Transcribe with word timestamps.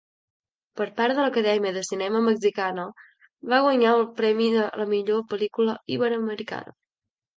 Per 0.79 0.85
part 0.99 1.13
de 1.17 1.25
l'acadèmia 1.25 1.73
de 1.75 1.83
cinema 1.89 2.21
mexicana 2.29 2.85
va 3.53 3.61
guanyar 3.67 3.93
el 3.99 4.07
premi 4.23 4.49
a 4.63 4.89
millor 4.95 5.23
pel·lícula 5.35 5.77
iberoamericana. 5.99 6.75